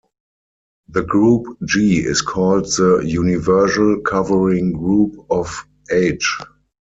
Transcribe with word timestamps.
The 0.89 1.03
group 1.03 1.57
"G" 1.63 1.99
is 1.99 2.23
called 2.23 2.65
the 2.65 3.01
"universal 3.05 3.99
covering 4.01 4.71
group" 4.71 5.11
of 5.29 5.63
"H". 5.91 6.39